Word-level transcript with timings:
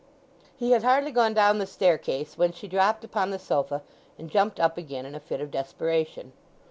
He 0.57 0.71
had 0.71 0.81
hardly 0.81 1.11
gone 1.11 1.35
down 1.35 1.59
the 1.59 1.67
staircase 1.67 2.35
when 2.35 2.53
she 2.53 2.67
dropped 2.67 3.03
upon 3.03 3.29
the 3.29 3.37
sofa 3.37 3.83
and 4.17 4.31
jumped 4.31 4.59
up 4.59 4.75
again 4.75 5.05
in 5.05 5.13
a 5.13 5.19
fit 5.19 5.41
of 5.41 5.51
desperation. 5.51 6.33